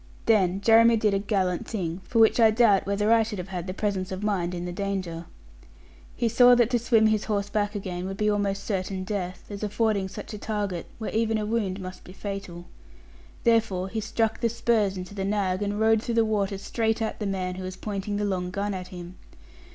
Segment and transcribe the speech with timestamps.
[0.25, 3.67] Then Jeremy did a gallant thing, for which I doubt whether I should have had
[3.67, 5.25] the presence of mind in danger.
[6.15, 9.61] He saw that to swim his horse back again would be almost certain death; as
[9.61, 12.65] affording such a target, where even a wound must be fatal.
[13.43, 17.19] Therefore he struck the spurs into the nag, and rode through the water straight at
[17.19, 19.19] the man who was pointing the long gun at him.